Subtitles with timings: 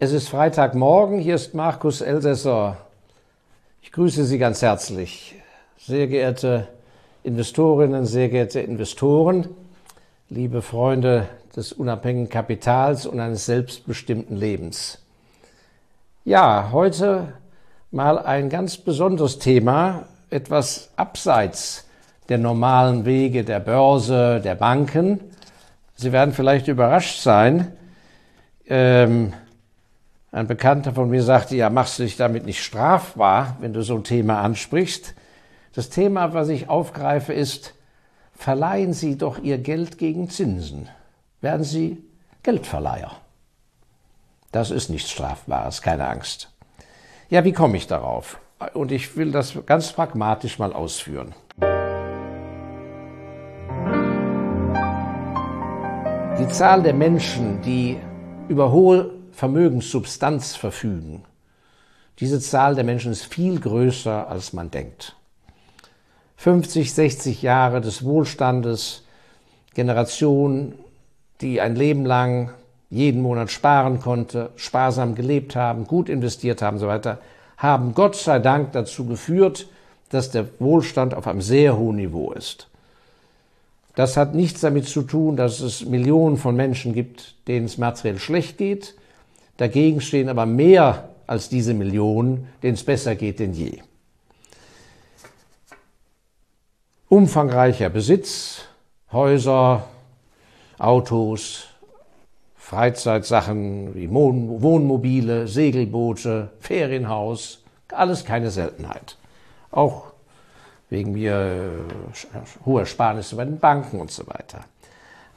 [0.00, 2.76] Es ist Freitagmorgen, hier ist Markus Elsässer.
[3.82, 5.34] Ich grüße Sie ganz herzlich,
[5.76, 6.68] sehr geehrte
[7.24, 9.48] Investorinnen, sehr geehrte Investoren,
[10.28, 15.04] liebe Freunde des unabhängigen Kapitals und eines selbstbestimmten Lebens.
[16.24, 17.32] Ja, heute
[17.90, 21.88] mal ein ganz besonderes Thema, etwas abseits
[22.28, 25.18] der normalen Wege der Börse, der Banken.
[25.96, 27.72] Sie werden vielleicht überrascht sein.
[28.68, 29.32] Ähm,
[30.30, 33.94] ein Bekannter von mir sagte, ja, machst du dich damit nicht strafbar, wenn du so
[33.94, 35.14] ein Thema ansprichst.
[35.74, 37.74] Das Thema, was ich aufgreife, ist,
[38.34, 40.88] verleihen Sie doch Ihr Geld gegen Zinsen.
[41.40, 42.04] Werden Sie
[42.42, 43.12] Geldverleiher.
[44.52, 46.50] Das ist nichts Strafbares, keine Angst.
[47.30, 48.38] Ja, wie komme ich darauf?
[48.74, 51.34] Und ich will das ganz pragmatisch mal ausführen.
[56.38, 57.98] Die Zahl der Menschen, die
[58.48, 61.22] über hohe Vermögenssubstanz verfügen.
[62.18, 65.14] Diese Zahl der Menschen ist viel größer, als man denkt.
[66.38, 69.04] 50, 60 Jahre des Wohlstandes,
[69.74, 70.74] Generationen,
[71.40, 72.50] die ein Leben lang
[72.90, 77.18] jeden Monat sparen konnte, sparsam gelebt haben, gut investiert haben, so weiter,
[77.58, 79.68] haben Gott sei Dank dazu geführt,
[80.10, 82.66] dass der Wohlstand auf einem sehr hohen Niveau ist.
[83.94, 88.18] Das hat nichts damit zu tun, dass es Millionen von Menschen gibt, denen es materiell
[88.18, 88.96] schlecht geht,
[89.58, 93.80] Dagegen stehen aber mehr als diese Millionen, denen es besser geht denn je.
[97.08, 98.62] Umfangreicher Besitz,
[99.12, 99.84] Häuser,
[100.78, 101.66] Autos,
[102.56, 109.16] Freizeitsachen wie Wohnmobile, Segelboote, Ferienhaus, alles keine Seltenheit.
[109.70, 110.12] Auch
[110.90, 111.84] wegen mir
[112.34, 114.64] äh, hoher Sparnisse bei den Banken und so weiter.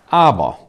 [0.10, 0.60] Aber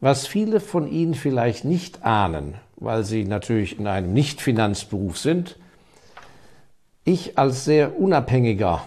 [0.00, 5.56] was viele von Ihnen vielleicht nicht ahnen, weil sie natürlich in einem Nicht-Finanzberuf sind.
[7.04, 8.86] Ich als sehr unabhängiger,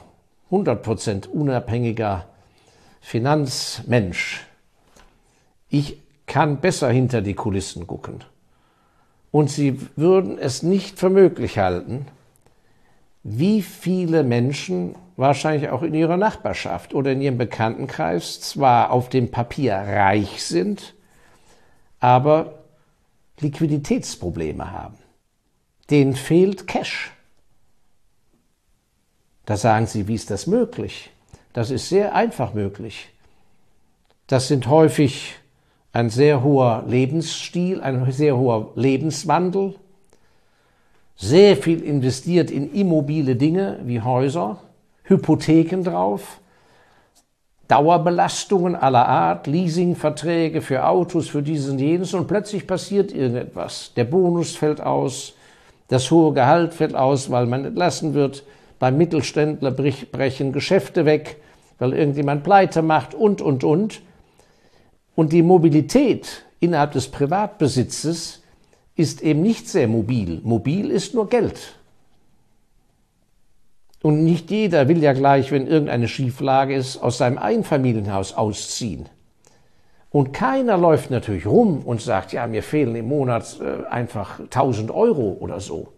[0.51, 2.25] 100% unabhängiger
[3.01, 4.45] Finanzmensch,
[5.69, 5.97] ich
[6.27, 8.23] kann besser hinter die Kulissen gucken.
[9.31, 12.05] Und Sie würden es nicht für möglich halten,
[13.23, 19.31] wie viele Menschen, wahrscheinlich auch in Ihrer Nachbarschaft oder in Ihrem Bekanntenkreis, zwar auf dem
[19.31, 20.93] Papier reich sind,
[21.99, 22.60] aber
[23.41, 24.97] Liquiditätsprobleme haben.
[25.89, 27.11] Denen fehlt Cash.
[29.45, 31.11] Da sagen Sie, wie ist das möglich?
[31.53, 33.09] Das ist sehr einfach möglich.
[34.27, 35.35] Das sind häufig
[35.93, 39.75] ein sehr hoher Lebensstil, ein sehr hoher Lebenswandel,
[41.17, 44.61] sehr viel investiert in immobile Dinge wie Häuser,
[45.03, 46.40] Hypotheken drauf,
[47.71, 53.93] Dauerbelastungen aller Art, Leasingverträge für Autos, für dieses und jenes und plötzlich passiert irgendetwas.
[53.95, 55.35] Der Bonus fällt aus,
[55.87, 58.43] das hohe Gehalt fällt aus, weil man entlassen wird.
[58.77, 61.37] Beim Mittelständler brechen Geschäfte weg,
[61.79, 64.01] weil irgendjemand pleite macht und, und, und.
[65.15, 68.43] Und die Mobilität innerhalb des Privatbesitzes
[68.97, 70.41] ist eben nicht sehr mobil.
[70.43, 71.75] Mobil ist nur Geld.
[74.01, 79.07] Und nicht jeder will ja gleich, wenn irgendeine Schieflage ist, aus seinem Einfamilienhaus ausziehen.
[80.09, 84.91] Und keiner läuft natürlich rum und sagt, ja, mir fehlen im Monat äh, einfach 1000
[84.91, 85.89] Euro oder so.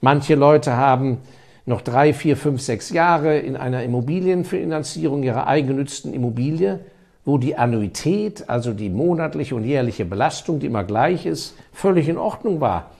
[0.00, 1.18] Manche Leute haben
[1.64, 6.80] noch drei, vier, fünf, sechs Jahre in einer Immobilienfinanzierung ihrer eigennützten Immobilie,
[7.24, 12.18] wo die Annuität, also die monatliche und jährliche Belastung, die immer gleich ist, völlig in
[12.18, 12.90] Ordnung war,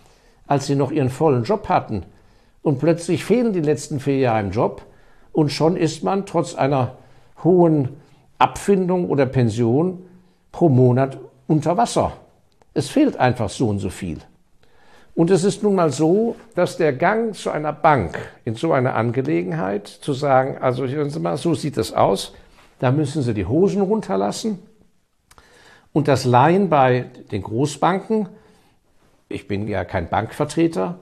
[0.46, 2.04] als sie noch ihren vollen Job hatten
[2.62, 4.82] und plötzlich fehlen die letzten vier Jahre im Job
[5.32, 6.96] und schon ist man trotz einer
[7.42, 8.00] hohen
[8.38, 10.04] Abfindung oder Pension
[10.52, 12.12] pro Monat unter Wasser.
[12.74, 14.18] Es fehlt einfach so und so viel.
[15.14, 18.94] Und es ist nun mal so, dass der Gang zu einer Bank in so einer
[18.94, 22.32] Angelegenheit zu sagen, also hören Sie mal, so sieht es aus,
[22.78, 24.58] da müssen Sie die Hosen runterlassen
[25.92, 28.28] und das Leihen bei den Großbanken,
[29.28, 30.98] ich bin ja kein Bankvertreter,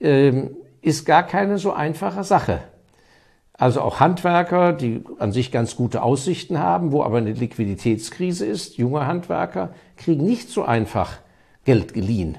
[0.00, 2.60] ähm, ist gar keine so einfache Sache.
[3.56, 8.76] Also auch Handwerker, die an sich ganz gute Aussichten haben, wo aber eine Liquiditätskrise ist,
[8.76, 11.18] junge Handwerker, kriegen nicht so einfach
[11.64, 12.38] Geld geliehen.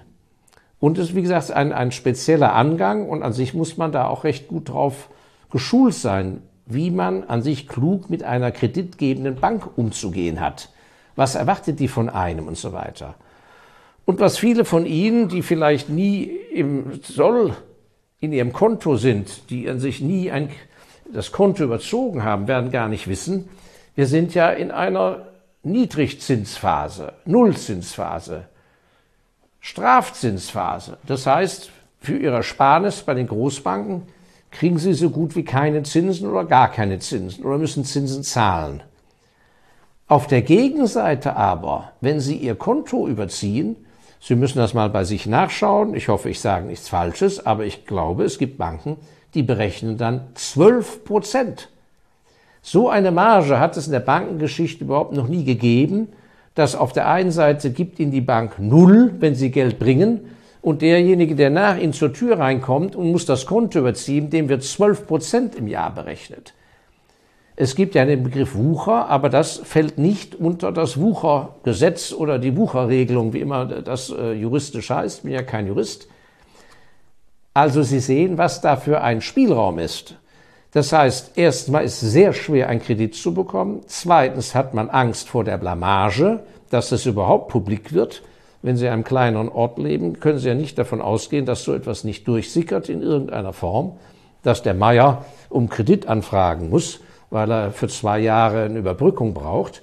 [0.79, 4.07] Und es ist, wie gesagt, ein, ein spezieller Angang und an sich muss man da
[4.07, 5.09] auch recht gut drauf
[5.49, 10.69] geschult sein, wie man an sich klug mit einer kreditgebenden Bank umzugehen hat.
[11.15, 13.15] Was erwartet die von einem und so weiter.
[14.03, 17.55] Und was viele von Ihnen, die vielleicht nie im Soll
[18.19, 20.49] in ihrem Konto sind, die an sich nie ein,
[21.11, 23.49] das Konto überzogen haben, werden gar nicht wissen,
[23.95, 25.27] wir sind ja in einer
[25.63, 28.45] Niedrigzinsphase, Nullzinsphase.
[29.65, 30.97] Strafzinsphase.
[31.07, 34.03] Das heißt, für Ihre Ersparnis bei den Großbanken
[34.51, 38.83] kriegen Sie so gut wie keine Zinsen oder gar keine Zinsen oder müssen Zinsen zahlen.
[40.07, 43.75] Auf der Gegenseite aber, wenn Sie Ihr Konto überziehen,
[44.27, 47.85] Sie müssen das mal bei sich nachschauen, ich hoffe, ich sage nichts Falsches, aber ich
[47.85, 48.97] glaube, es gibt Banken,
[49.35, 51.69] die berechnen dann 12 Prozent.
[52.63, 56.07] So eine Marge hat es in der Bankengeschichte überhaupt noch nie gegeben,
[56.55, 60.21] dass auf der einen Seite gibt Ihnen die Bank null, wenn Sie Geld bringen,
[60.63, 64.63] und derjenige, der nach Ihnen zur Tür reinkommt und muss das Konto überziehen, dem wird
[64.63, 66.55] 12 Prozent im Jahr berechnet.
[67.57, 72.57] Es gibt ja den Begriff Wucher, aber das fällt nicht unter das Wuchergesetz oder die
[72.57, 75.19] Wucherregelung, wie immer das äh, juristisch heißt.
[75.19, 76.09] Ich bin ja kein Jurist.
[77.53, 80.15] Also Sie sehen, was da für ein Spielraum ist.
[80.71, 83.83] Das heißt, erstmal ist es sehr schwer, einen Kredit zu bekommen.
[83.87, 88.23] Zweitens hat man Angst vor der Blamage, dass es überhaupt publik wird.
[88.61, 91.73] Wenn Sie in einem kleineren Ort leben, können Sie ja nicht davon ausgehen, dass so
[91.73, 93.93] etwas nicht durchsickert in irgendeiner Form,
[94.43, 96.99] dass der Meier um Kredit anfragen muss,
[97.29, 99.81] weil er für zwei Jahre eine Überbrückung braucht.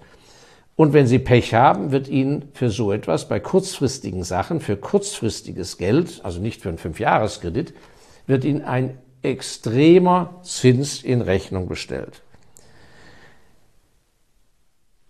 [0.76, 5.78] Und wenn Sie Pech haben, wird Ihnen für so etwas bei kurzfristigen Sachen, für kurzfristiges
[5.78, 7.74] Geld, also nicht für einen Fünfjahreskredit,
[8.26, 12.22] wird Ihnen ein extremer Zins in Rechnung gestellt.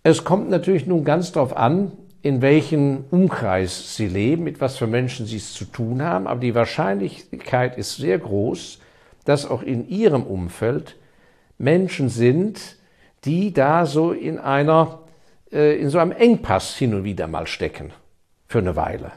[0.03, 4.87] Es kommt natürlich nun ganz darauf an, in welchem Umkreis Sie leben, mit was für
[4.87, 8.79] Menschen Sie es zu tun haben, aber die Wahrscheinlichkeit ist sehr groß,
[9.25, 10.97] dass auch in Ihrem Umfeld
[11.63, 12.77] Menschen sind,
[13.25, 14.99] die da so in einer,
[15.51, 17.91] äh, in so einem Engpass hin und wieder mal stecken.
[18.47, 19.11] Für eine Weile.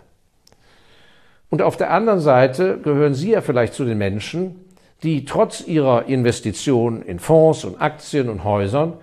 [1.50, 4.64] Und auf der anderen Seite gehören Sie ja vielleicht zu den Menschen,
[5.02, 8.94] die trotz ihrer Investitionen in Fonds und Aktien und Häusern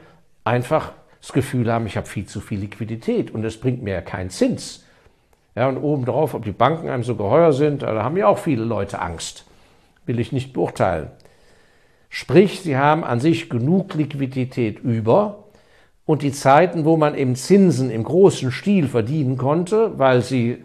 [0.43, 4.01] einfach das Gefühl haben, ich habe viel zu viel Liquidität und es bringt mir ja
[4.01, 4.83] keinen Zins.
[5.55, 8.63] Ja, und obendrauf, ob die Banken einem so geheuer sind, da haben ja auch viele
[8.63, 9.45] Leute Angst.
[10.05, 11.11] Will ich nicht beurteilen.
[12.15, 15.45] Sprich, sie haben an sich genug Liquidität über
[16.05, 20.59] und die Zeiten, wo man eben Zinsen im großen Stil verdienen konnte, weil sie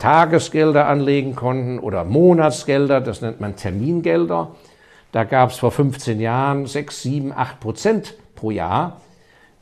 [0.00, 4.56] Tagesgelder anlegen konnten oder Monatsgelder, das nennt man Termingelder.
[5.12, 9.00] Da gab es vor 15 Jahren 6, 7, 8 Prozent pro Jahr.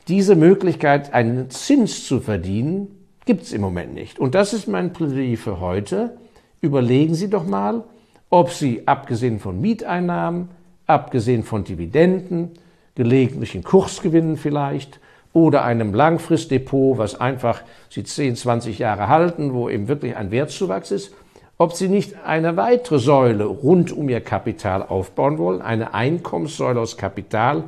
[0.07, 2.87] Diese Möglichkeit, einen Zins zu verdienen,
[3.25, 4.17] gibt es im Moment nicht.
[4.17, 6.17] Und das ist mein Plädoyer für heute.
[6.59, 7.83] Überlegen Sie doch mal,
[8.31, 10.49] ob Sie, abgesehen von Mieteinnahmen,
[10.89, 12.51] abgesehen von Dividenden,
[12.95, 14.99] gelegentlichen Kursgewinnen vielleicht,
[15.31, 20.91] oder einem Langfristdepot, was einfach sie 10, 20 Jahre halten, wo eben wirklich ein Wertzuwachs
[20.91, 21.13] ist,
[21.57, 26.97] ob sie nicht eine weitere Säule rund um ihr Kapital aufbauen wollen, eine Einkommenssäule aus
[26.97, 27.65] Kapital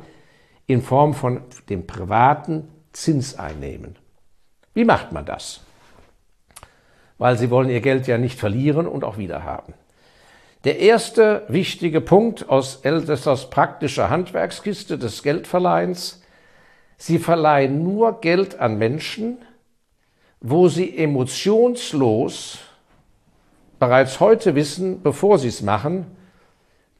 [0.66, 3.96] in Form von dem privaten Zinseinnehmen.
[4.74, 5.60] Wie macht man das?
[7.18, 9.74] Weil sie wollen ihr Geld ja nicht verlieren und auch wieder haben.
[10.64, 16.22] Der erste wichtige Punkt aus Elsässers praktischer Handwerkskiste des Geldverleihens
[17.02, 19.38] Sie verleihen nur Geld an Menschen,
[20.40, 22.60] wo sie emotionslos
[23.80, 26.06] bereits heute wissen, bevor sie es machen,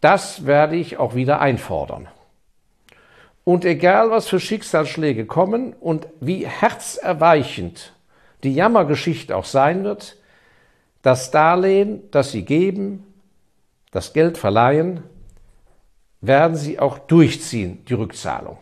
[0.01, 2.09] das werde ich auch wieder einfordern.
[3.45, 7.93] Und egal, was für Schicksalsschläge kommen und wie herzerweichend
[8.43, 10.17] die Jammergeschichte auch sein wird,
[11.03, 13.07] das Darlehen, das Sie geben,
[13.93, 15.05] das Geld verleihen,
[16.21, 18.59] werden Sie auch durchziehen, die Rückzahlung.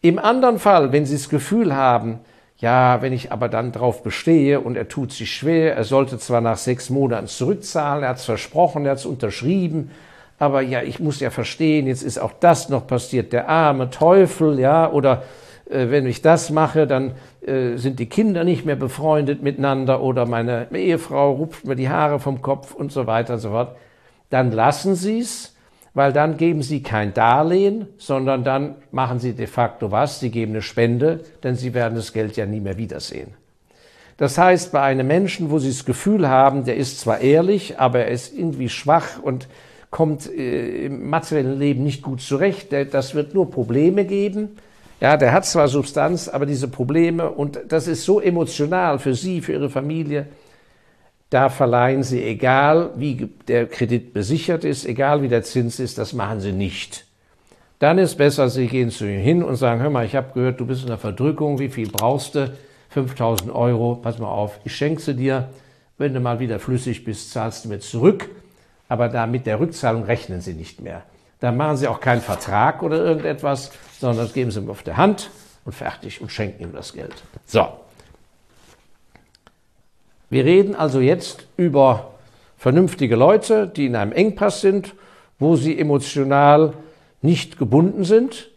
[0.00, 2.20] Im anderen Fall, wenn Sie das Gefühl haben,
[2.56, 6.40] ja, wenn ich aber dann drauf bestehe und er tut sich schwer, er sollte zwar
[6.40, 9.90] nach sechs Monaten zurückzahlen, er hat es versprochen, er hat es unterschrieben,
[10.38, 14.58] aber ja, ich muss ja verstehen, jetzt ist auch das noch passiert, der arme Teufel,
[14.58, 15.24] ja, oder
[15.70, 17.12] wenn ich das mache, dann
[17.46, 22.20] äh, sind die Kinder nicht mehr befreundet miteinander oder meine Ehefrau rupft mir die Haare
[22.20, 23.76] vom Kopf und so weiter und so fort.
[24.30, 25.54] Dann lassen Sie es
[25.98, 30.20] weil dann geben sie kein Darlehen, sondern dann machen sie de facto was?
[30.20, 33.34] Sie geben eine Spende, denn sie werden das Geld ja nie mehr wiedersehen.
[34.16, 38.00] Das heißt, bei einem Menschen, wo sie das Gefühl haben, der ist zwar ehrlich, aber
[38.00, 39.48] er ist irgendwie schwach und
[39.90, 44.50] kommt äh, im materiellen Leben nicht gut zurecht, das wird nur Probleme geben.
[45.00, 49.40] Ja, der hat zwar Substanz, aber diese Probleme und das ist so emotional für Sie,
[49.40, 50.26] für Ihre Familie,
[51.30, 56.12] da verleihen Sie, egal wie der Kredit besichert ist, egal wie der Zins ist, das
[56.14, 57.04] machen Sie nicht.
[57.78, 60.58] Dann ist besser, Sie gehen zu ihm hin und sagen, hör mal, ich habe gehört,
[60.58, 62.50] du bist in der Verdrückung, wie viel brauchst du?
[62.90, 65.50] 5000 Euro, pass mal auf, ich schenke sie dir.
[65.98, 68.28] Wenn du mal wieder flüssig bist, zahlst du mir zurück.
[68.88, 71.02] Aber da mit der Rückzahlung rechnen Sie nicht mehr.
[71.40, 74.96] Da machen Sie auch keinen Vertrag oder irgendetwas, sondern das geben Sie ihm auf der
[74.96, 75.30] Hand
[75.64, 77.14] und fertig und schenken ihm das Geld.
[77.44, 77.68] So.
[80.30, 82.10] Wir reden also jetzt über
[82.58, 84.94] vernünftige Leute, die in einem Engpass sind,
[85.38, 86.74] wo sie emotional
[87.22, 88.50] nicht gebunden sind.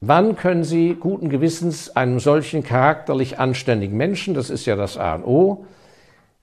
[0.00, 5.14] Wann können Sie guten Gewissens einem solchen charakterlich anständigen Menschen, das ist ja das A
[5.14, 5.66] und O,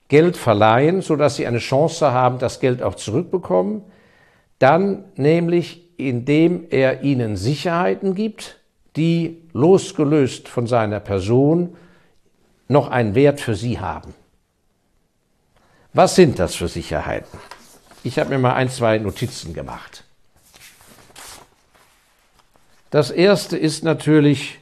[0.08, 3.82] Geld verleihen, sodass sie eine Chance haben, das Geld auch zurückbekommen?
[4.58, 8.60] Dann nämlich, indem er ihnen Sicherheiten gibt,
[8.96, 11.76] die losgelöst von seiner Person
[12.68, 14.14] noch einen Wert für sie haben.
[15.92, 17.38] Was sind das für Sicherheiten?
[18.02, 20.04] Ich habe mir mal ein, zwei Notizen gemacht.
[22.90, 24.60] Das erste ist natürlich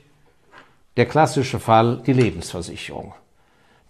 [0.97, 3.15] der klassische Fall, die Lebensversicherung.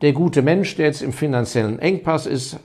[0.00, 2.59] Der gute Mensch, der jetzt im finanziellen Engpass ist,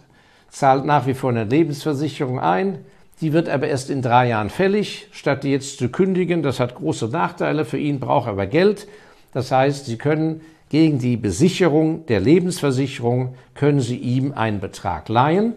[0.50, 2.86] zahlt nach wie vor eine Lebensversicherung ein.
[3.22, 6.44] Die wird aber erst in drei Jahren fällig, statt die jetzt zu kündigen.
[6.44, 8.88] Das hat große Nachteile für ihn, braucht aber Geld.
[9.34, 15.54] Das heißt, Sie können gegen die Besicherung der Lebensversicherung können Sie ihm einen Betrag leihen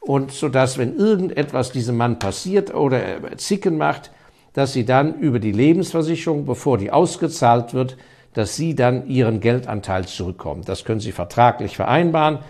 [0.00, 4.10] und so dass wenn irgendetwas diesem Mann passiert oder er Zicken macht,
[4.54, 7.96] dass Sie dann über die Lebensversicherung, bevor die ausgezahlt wird,
[8.34, 10.62] dass Sie dann Ihren Geldanteil zurückkommen.
[10.64, 12.40] Das können Sie vertraglich vereinbaren.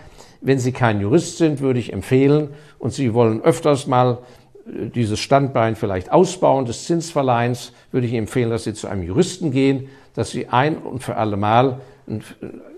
[0.41, 2.49] Wenn Sie kein Jurist sind, würde ich empfehlen
[2.79, 4.19] und Sie wollen öfters mal
[4.65, 9.89] dieses Standbein vielleicht ausbauen des Zinsverleihens, würde ich empfehlen, dass Sie zu einem Juristen gehen,
[10.15, 11.81] dass Sie ein und für alle Mal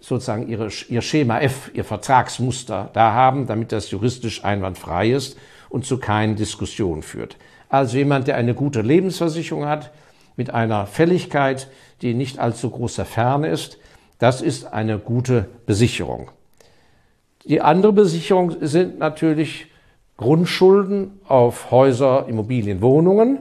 [0.01, 5.37] sozusagen ihre, ihr Schema F, ihr Vertragsmuster da haben, damit das juristisch einwandfrei ist
[5.69, 7.37] und zu keinen Diskussionen führt.
[7.69, 9.91] Also jemand, der eine gute Lebensversicherung hat,
[10.35, 11.69] mit einer Fälligkeit,
[12.01, 13.77] die nicht allzu großer Ferne ist,
[14.19, 16.29] das ist eine gute Besicherung.
[17.45, 19.67] Die andere Besicherung sind natürlich
[20.21, 23.39] Grundschulden auf Häuser, Immobilien, Wohnungen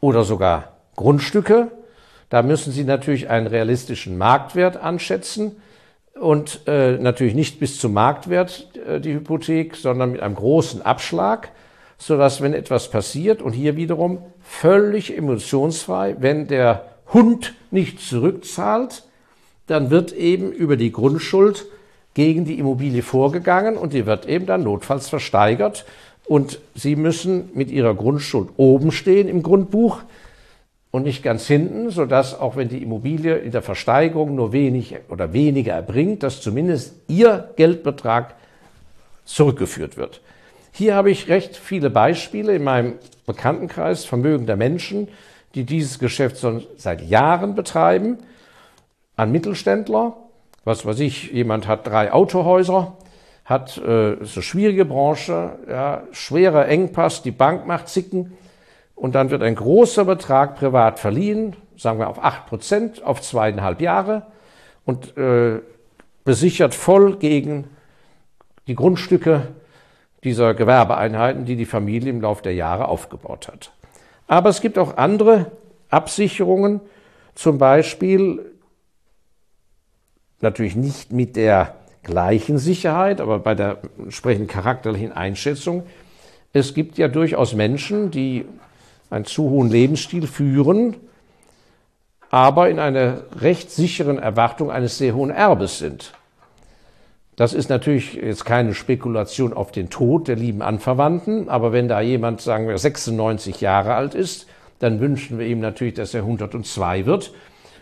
[0.00, 1.70] oder sogar Grundstücke,
[2.28, 5.56] da müssen Sie natürlich einen realistischen Marktwert anschätzen
[6.20, 11.50] und äh, natürlich nicht bis zum Marktwert äh, die Hypothek, sondern mit einem großen Abschlag,
[11.96, 19.04] sodass wenn etwas passiert und hier wiederum völlig emotionsfrei, wenn der Hund nicht zurückzahlt,
[19.66, 21.66] dann wird eben über die Grundschuld
[22.14, 25.84] gegen die Immobilie vorgegangen und die wird eben dann notfalls versteigert
[26.24, 30.02] und Sie müssen mit Ihrer Grundschuld oben stehen im Grundbuch
[30.90, 35.32] und nicht ganz hinten, sodass auch wenn die Immobilie in der Versteigerung nur wenig oder
[35.32, 38.34] weniger erbringt, dass zumindest ihr Geldbetrag
[39.24, 40.20] zurückgeführt wird.
[40.70, 42.94] Hier habe ich recht viele Beispiele in meinem
[43.26, 45.08] Bekanntenkreis vermögender Menschen,
[45.54, 48.18] die dieses Geschäft schon seit Jahren betreiben,
[49.16, 50.16] an Mittelständler,
[50.64, 52.96] was weiß ich, jemand hat drei Autohäuser,
[53.44, 58.36] hat äh, so schwierige Branche, ja, schwerer Engpass, die Bank macht Zicken,
[58.94, 63.80] und dann wird ein großer Betrag privat verliehen, sagen wir auf acht Prozent, auf zweieinhalb
[63.80, 64.26] Jahre
[64.84, 65.60] und äh,
[66.24, 67.68] besichert voll gegen
[68.68, 69.48] die Grundstücke
[70.22, 73.72] dieser Gewerbeeinheiten, die die Familie im Laufe der Jahre aufgebaut hat.
[74.28, 75.50] Aber es gibt auch andere
[75.90, 76.80] Absicherungen,
[77.34, 78.51] zum Beispiel
[80.42, 85.84] natürlich nicht mit der gleichen Sicherheit, aber bei der entsprechenden charakterlichen Einschätzung.
[86.52, 88.44] Es gibt ja durchaus Menschen, die
[89.10, 90.96] einen zu hohen Lebensstil führen,
[92.30, 96.12] aber in einer recht sicheren Erwartung eines sehr hohen Erbes sind.
[97.36, 102.00] Das ist natürlich jetzt keine Spekulation auf den Tod der lieben Anverwandten, aber wenn da
[102.00, 104.46] jemand, sagen wir, 96 Jahre alt ist,
[104.80, 107.32] dann wünschen wir ihm natürlich, dass er 102 wird.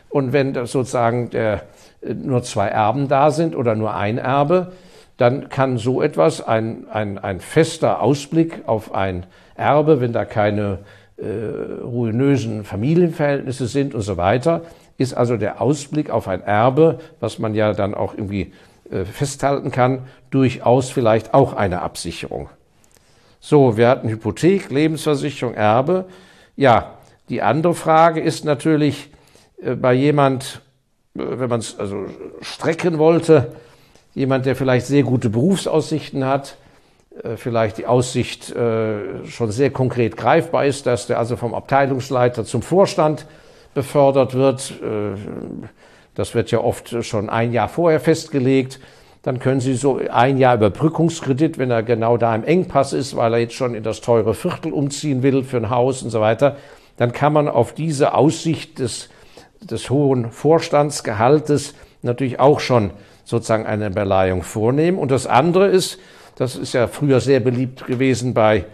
[0.09, 1.63] Und wenn sozusagen der,
[2.03, 4.73] nur zwei Erben da sind oder nur ein Erbe,
[5.17, 10.79] dann kann so etwas ein, ein, ein fester Ausblick auf ein Erbe, wenn da keine
[11.19, 14.63] äh, ruinösen Familienverhältnisse sind und so weiter,
[14.97, 18.53] ist also der Ausblick auf ein Erbe, was man ja dann auch irgendwie
[18.91, 22.49] äh, festhalten kann, durchaus vielleicht auch eine Absicherung.
[23.41, 26.07] So, wir hatten Hypothek, Lebensversicherung, Erbe.
[26.57, 26.95] Ja,
[27.29, 29.11] die andere Frage ist natürlich
[29.63, 30.61] äh, bei jemand,
[31.15, 32.07] wenn man es also
[32.41, 33.53] strecken wollte,
[34.15, 36.57] jemand, der vielleicht sehr gute Berufsaussichten hat,
[37.23, 42.45] äh, vielleicht die Aussicht äh, schon sehr konkret greifbar ist, dass der also vom Abteilungsleiter
[42.45, 43.27] zum Vorstand
[43.75, 44.73] befördert wird.
[44.83, 45.19] Äh,
[46.15, 48.81] das wird ja oft schon ein Jahr vorher festgelegt.
[49.23, 53.35] Dann können Sie so ein Jahr Überbrückungskredit, wenn er genau da im Engpass ist, weil
[53.35, 56.57] er jetzt schon in das teure Viertel umziehen will für ein Haus und so weiter,
[56.97, 59.09] dann kann man auf diese Aussicht des,
[59.61, 62.91] des hohen Vorstandsgehaltes natürlich auch schon
[63.25, 64.99] sozusagen eine Beleihung vornehmen.
[64.99, 65.99] Und das andere ist,
[66.37, 68.65] das ist ja früher sehr beliebt gewesen bei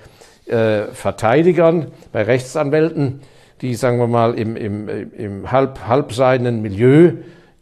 [0.47, 3.21] äh, Verteidigern, bei Rechtsanwälten,
[3.61, 7.13] die, sagen wir mal, im, im, im halb, halbseidenen Milieu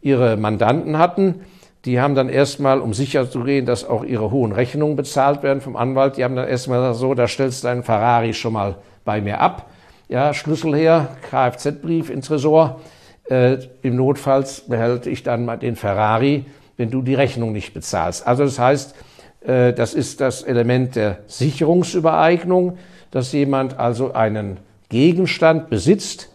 [0.01, 1.41] ihre Mandanten hatten.
[1.85, 5.61] die haben dann erstmal, um sicher zu gehen, dass auch ihre hohen Rechnungen bezahlt werden
[5.61, 9.21] vom Anwalt, die haben dann erstmal so, da stellst du deinen Ferrari schon mal bei
[9.21, 9.69] mir ab.
[10.07, 12.79] Ja, Schlüssel her, Kfz-Brief ins Tresor.
[13.29, 16.45] Äh, Im Notfall behalte ich dann mal den Ferrari,
[16.77, 18.27] wenn du die Rechnung nicht bezahlst.
[18.27, 18.95] Also das heißt,
[19.41, 22.77] äh, das ist das Element der Sicherungsübereignung,
[23.11, 24.57] dass jemand also einen
[24.89, 26.29] Gegenstand besitzt,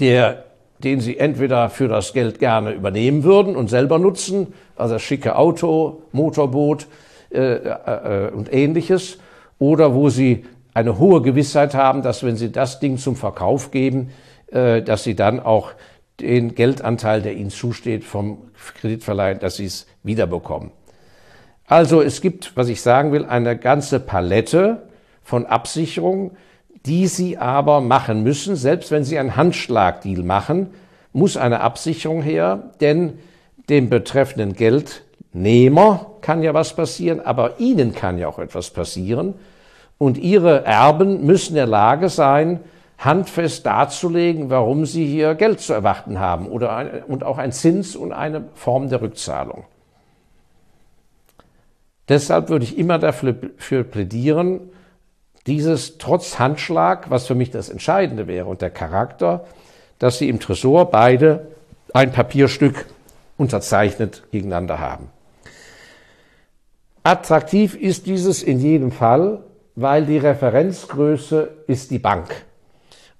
[0.00, 0.44] der,
[0.82, 5.36] den Sie entweder für das Geld gerne übernehmen würden und selber nutzen, also das schicke
[5.36, 6.86] Auto, Motorboot
[7.30, 9.18] äh, äh, und ähnliches,
[9.58, 10.44] oder wo Sie
[10.74, 14.10] eine hohe Gewissheit haben, dass wenn Sie das Ding zum Verkauf geben,
[14.48, 15.70] äh, dass Sie dann auch
[16.20, 18.38] den Geldanteil, der Ihnen zusteht vom
[18.80, 20.70] Kreditverleihen, dass Sie es wiederbekommen.
[21.66, 24.82] Also es gibt, was ich sagen will, eine ganze Palette
[25.22, 26.32] von Absicherungen,
[26.86, 28.56] die Sie aber machen müssen.
[28.56, 30.68] Selbst wenn Sie einen Handschlagdeal machen,
[31.12, 33.18] muss eine Absicherung her, denn
[33.70, 39.34] dem betreffenden Geldnehmer kann ja was passieren, aber Ihnen kann ja auch etwas passieren.
[39.96, 42.60] Und Ihre Erben müssen in der Lage sein,
[43.04, 47.96] handfest darzulegen, warum sie hier Geld zu erwarten haben oder ein, und auch ein Zins
[47.96, 49.64] und eine Form der Rückzahlung.
[52.08, 54.60] Deshalb würde ich immer dafür plädieren,
[55.46, 59.44] dieses trotz Handschlag, was für mich das Entscheidende wäre, und der Charakter,
[59.98, 61.48] dass sie im Tresor beide
[61.92, 62.86] ein Papierstück
[63.36, 65.10] unterzeichnet gegeneinander haben.
[67.02, 69.40] Attraktiv ist dieses in jedem Fall,
[69.76, 72.44] weil die Referenzgröße ist die Bank.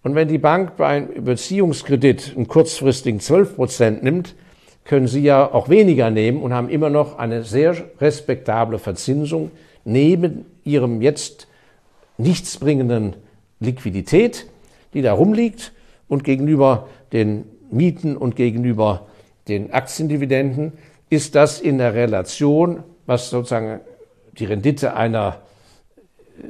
[0.05, 4.35] Und wenn die Bank bei einem Beziehungskredit einen kurzfristigen 12 Prozent nimmt,
[4.85, 9.51] können Sie ja auch weniger nehmen und haben immer noch eine sehr respektable Verzinsung
[9.87, 11.49] neben Ihrem jetzt
[12.19, 13.17] nichtsbringenden
[13.61, 14.47] Liquidität,
[14.93, 15.73] die da rumliegt
[16.07, 19.07] und gegenüber den Mieten und gegenüber
[19.49, 20.73] den Aktiendividenden
[21.09, 23.81] ist das in der Relation, was sozusagen
[24.39, 25.41] die Rendite einer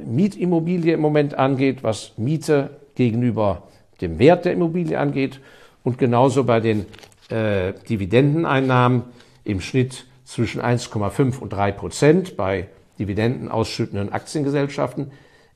[0.04, 3.64] Mietimmobilie im Moment angeht, was Miete gegenüber
[4.00, 5.40] dem Wert der Immobilie angeht
[5.82, 6.86] und genauso bei den
[7.30, 9.02] äh, Dividendeneinnahmen
[9.44, 15.10] im Schnitt zwischen 1,5 und 3 Prozent bei dividendenausschüttenden Aktiengesellschaften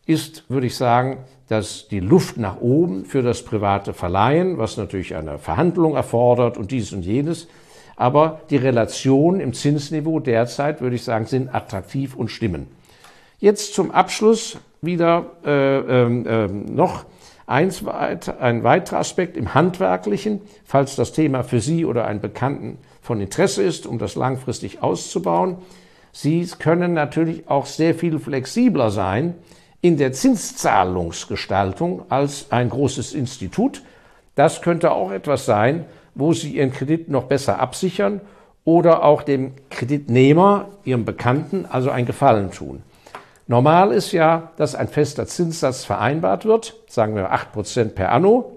[0.07, 5.15] ist, würde ich sagen, dass die Luft nach oben für das private Verleihen, was natürlich
[5.15, 7.49] eine Verhandlung erfordert und dies und jenes,
[7.97, 12.69] aber die Relationen im Zinsniveau derzeit, würde ich sagen, sind attraktiv und stimmen.
[13.39, 17.05] Jetzt zum Abschluss wieder äh, äh noch
[17.49, 23.23] Eins, ein weiterer Aspekt im Handwerklichen, falls das Thema für Sie oder einen Bekannten von
[23.23, 25.57] Interesse ist, um das langfristig auszubauen.
[26.13, 29.35] Sie können natürlich auch sehr viel flexibler sein
[29.81, 33.83] in der Zinszahlungsgestaltung als ein großes Institut.
[34.35, 38.21] Das könnte auch etwas sein, wo Sie Ihren Kredit noch besser absichern
[38.67, 42.83] oder auch dem Kreditnehmer, Ihrem Bekannten, also ein Gefallen tun.
[43.49, 48.53] Normal ist ja, dass ein fester Zinssatz vereinbart wird, sagen wir 8% per anno,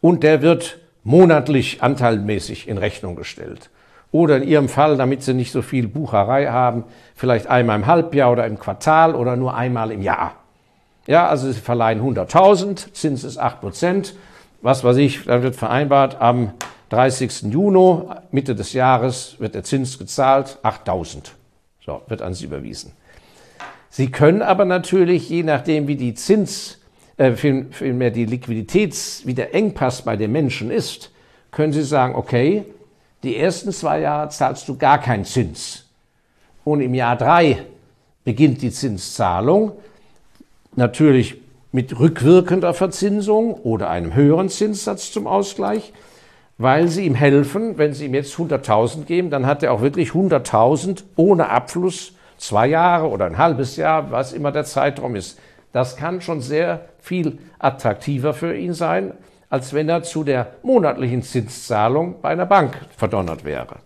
[0.00, 3.68] und der wird monatlich anteilmäßig in Rechnung gestellt.
[4.12, 8.32] Oder in Ihrem Fall, damit Sie nicht so viel Bucherei haben, vielleicht einmal im Halbjahr
[8.32, 10.36] oder im Quartal oder nur einmal im Jahr.
[11.06, 14.14] Ja, also Sie verleihen 100.000, Zins ist 8%,
[14.62, 16.54] was weiß ich, dann wird vereinbart, am
[16.88, 17.42] 30.
[17.52, 21.32] Juni, Mitte des Jahres, wird der Zins gezahlt, 8.000.
[21.84, 22.92] So, wird an Sie überwiesen.
[23.90, 26.78] Sie können aber natürlich, je nachdem wie die Zins,
[27.16, 31.10] äh, vielmehr die Liquiditäts, wie der Engpass bei den Menschen ist,
[31.50, 32.64] können Sie sagen, okay,
[33.24, 35.86] die ersten zwei Jahre zahlst du gar keinen Zins.
[36.64, 37.64] Und im Jahr drei
[38.24, 39.72] beginnt die Zinszahlung,
[40.76, 41.36] natürlich
[41.72, 45.92] mit rückwirkender Verzinsung oder einem höheren Zinssatz zum Ausgleich,
[46.58, 50.10] weil sie ihm helfen, wenn sie ihm jetzt 100.000 geben, dann hat er auch wirklich
[50.10, 55.38] 100.000 ohne Abfluss zwei Jahre oder ein halbes Jahr, was immer der Zeitraum ist.
[55.72, 59.12] Das kann schon sehr viel attraktiver für ihn sein,
[59.50, 63.76] als wenn er zu der monatlichen Zinszahlung bei einer Bank verdonnert wäre.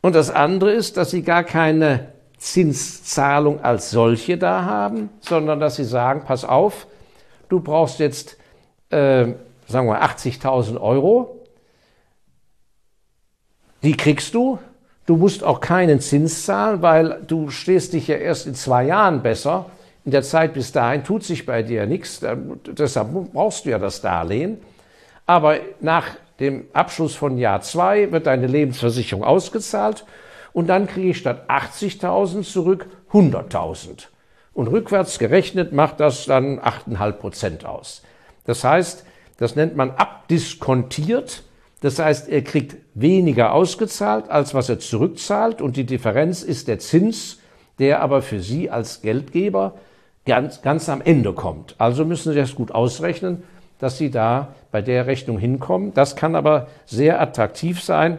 [0.00, 5.76] Und das andere ist, dass sie gar keine Zinszahlung als solche da haben, sondern dass
[5.76, 6.86] sie sagen, pass auf,
[7.48, 8.36] du brauchst jetzt,
[8.90, 9.26] äh,
[9.66, 11.46] sagen wir, 80.000 Euro,
[13.82, 14.58] die kriegst du,
[15.06, 19.22] Du musst auch keinen Zins zahlen, weil du stehst dich ja erst in zwei Jahren
[19.22, 19.66] besser.
[20.04, 22.20] In der Zeit bis dahin tut sich bei dir nichts.
[22.66, 24.58] Deshalb brauchst du ja das Darlehen.
[25.26, 26.06] Aber nach
[26.40, 30.04] dem Abschluss von Jahr zwei wird deine Lebensversicherung ausgezahlt
[30.52, 34.06] und dann kriege ich statt 80.000 zurück 100.000.
[34.52, 38.02] Und rückwärts gerechnet macht das dann 8,5 Prozent aus.
[38.44, 39.04] Das heißt,
[39.38, 41.42] das nennt man abdiskontiert
[41.84, 46.78] Das heißt, er kriegt weniger ausgezahlt, als was er zurückzahlt und die Differenz ist der
[46.78, 47.40] Zins,
[47.78, 49.74] der aber für Sie als Geldgeber
[50.24, 51.74] ganz, ganz am Ende kommt.
[51.76, 53.42] Also müssen Sie das gut ausrechnen,
[53.80, 55.92] dass Sie da bei der Rechnung hinkommen.
[55.92, 58.18] Das kann aber sehr attraktiv sein,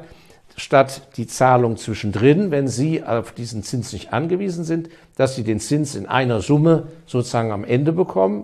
[0.55, 5.59] statt die Zahlung zwischendrin, wenn Sie auf diesen Zins nicht angewiesen sind, dass Sie den
[5.59, 8.43] Zins in einer Summe sozusagen am Ende bekommen.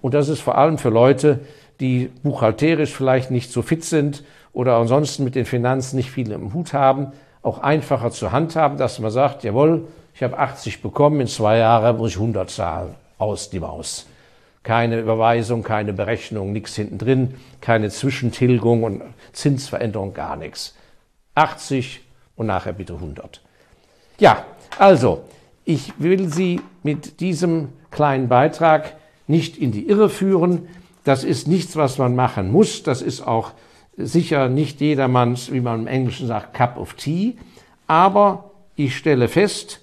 [0.00, 1.40] Und das ist vor allem für Leute,
[1.78, 6.52] die buchhalterisch vielleicht nicht so fit sind oder ansonsten mit den Finanzen nicht viel im
[6.52, 7.12] Hut haben,
[7.42, 11.96] auch einfacher zu handhaben, dass man sagt, jawohl, ich habe 80 bekommen, in zwei Jahren
[11.96, 14.06] muss ich 100 zahlen, aus die Maus.
[14.62, 20.76] Keine Überweisung, keine Berechnung, nichts hinten drin, keine Zwischentilgung und Zinsveränderung, gar nichts.
[21.34, 22.00] 80
[22.36, 23.40] und nachher bitte 100.
[24.18, 24.44] Ja,
[24.78, 25.24] also,
[25.64, 28.94] ich will Sie mit diesem kleinen Beitrag
[29.26, 30.68] nicht in die Irre führen.
[31.04, 32.82] Das ist nichts, was man machen muss.
[32.82, 33.52] Das ist auch
[33.96, 37.36] sicher nicht jedermanns, wie man im Englischen sagt, Cup of Tea.
[37.86, 39.80] Aber ich stelle fest,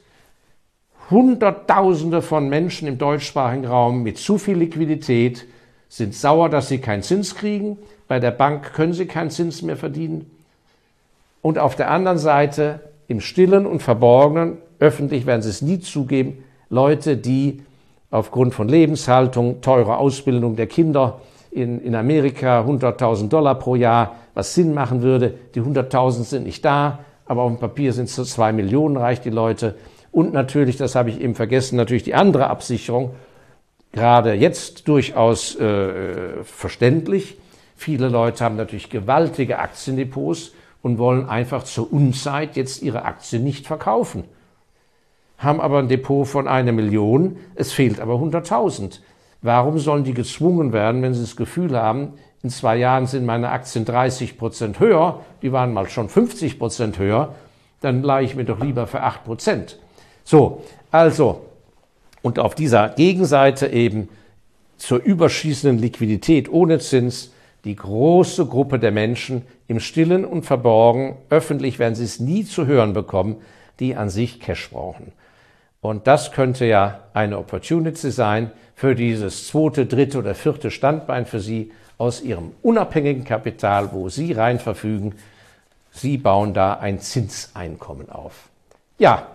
[1.10, 5.46] Hunderttausende von Menschen im deutschsprachigen Raum mit zu viel Liquidität
[5.88, 7.80] sind sauer, dass sie keinen Zins kriegen.
[8.08, 10.30] Bei der Bank können sie keinen Zins mehr verdienen.
[11.42, 16.44] Und auf der anderen Seite im Stillen und Verborgenen, öffentlich werden sie es nie zugeben,
[16.70, 17.64] Leute, die
[18.12, 24.54] aufgrund von Lebenshaltung, teurer Ausbildung der Kinder, in, in Amerika 100.000 Dollar pro Jahr, was
[24.54, 25.34] Sinn machen würde.
[25.56, 29.26] Die 100.000 sind nicht da, aber auf dem Papier sind es so zwei Millionen, reicht
[29.26, 29.76] die Leute.
[30.12, 33.12] Und natürlich, das habe ich eben vergessen, natürlich die andere Absicherung,
[33.92, 37.38] gerade jetzt durchaus äh, verständlich.
[37.76, 43.68] Viele Leute haben natürlich gewaltige Aktiendepots und wollen einfach zur Unzeit jetzt ihre Aktien nicht
[43.68, 44.24] verkaufen.
[45.38, 49.00] Haben aber ein Depot von einer Million, es fehlt aber 100.000.
[49.42, 53.50] Warum sollen die gezwungen werden, wenn sie das Gefühl haben, in zwei Jahren sind meine
[53.50, 57.36] Aktien 30 Prozent höher, die waren mal schon 50 Prozent höher,
[57.82, 59.80] dann leihe ich mir doch lieber für 8 Prozent.
[60.24, 61.46] So, also,
[62.22, 64.10] und auf dieser Gegenseite eben
[64.78, 67.32] zur überschießenden Liquidität ohne Zins
[67.66, 72.66] die große Gruppe der Menschen im Stillen und Verborgen, öffentlich werden sie es nie zu
[72.66, 73.38] hören bekommen,
[73.80, 75.12] die an sich Cash brauchen.
[75.82, 81.40] Und das könnte ja eine Opportunity sein für dieses zweite, dritte oder vierte Standbein für
[81.40, 85.16] Sie aus Ihrem unabhängigen Kapital, wo Sie rein verfügen.
[85.92, 88.50] Sie bauen da ein Zinseinkommen auf.
[88.98, 89.28] Ja,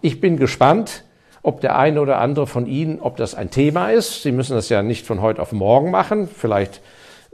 [0.00, 1.04] ich bin gespannt,
[1.42, 4.22] ob der eine oder andere von Ihnen, ob das ein Thema ist.
[4.22, 6.28] Sie müssen das ja nicht von heute auf morgen machen.
[6.28, 6.80] Vielleicht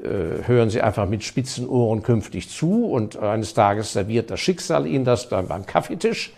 [0.03, 4.87] äh, hören Sie einfach mit spitzen Ohren künftig zu und eines Tages serviert das Schicksal
[4.87, 6.33] Ihnen das beim, beim Kaffeetisch.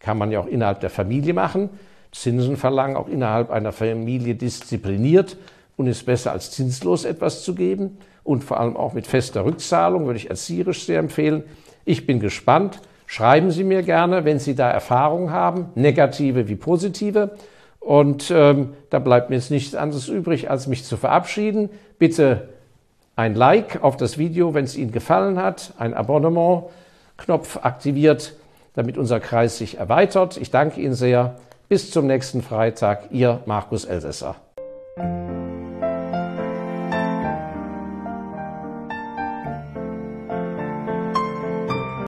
[0.00, 1.70] Kann man ja auch innerhalb der Familie machen.
[2.12, 5.36] Zinsen verlangen auch innerhalb einer Familie diszipliniert
[5.76, 10.06] und ist besser als zinslos etwas zu geben und vor allem auch mit fester Rückzahlung
[10.06, 11.44] würde ich erzieherisch sehr empfehlen.
[11.84, 12.80] Ich bin gespannt.
[13.06, 17.30] Schreiben Sie mir gerne, wenn Sie da Erfahrungen haben, negative wie positive.
[17.80, 21.70] Und ähm, da bleibt mir jetzt nichts anderes übrig, als mich zu verabschieden.
[21.98, 22.50] Bitte
[23.16, 28.34] ein Like auf das Video, wenn es Ihnen gefallen hat, ein Abonnement-Knopf aktiviert
[28.74, 30.36] damit unser Kreis sich erweitert.
[30.36, 31.36] Ich danke Ihnen sehr.
[31.68, 33.10] Bis zum nächsten Freitag.
[33.10, 34.36] Ihr Markus Elsässer.